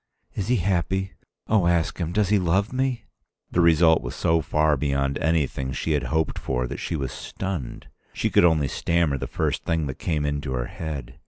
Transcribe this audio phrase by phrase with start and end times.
[0.33, 1.13] "Is he happy?
[1.47, 3.05] Oh, ask him does he love me?"
[3.51, 7.85] The result was so far beyond anything she had hoped for that she was stunned.
[8.11, 11.19] She could only stammer the first thing that came into her head.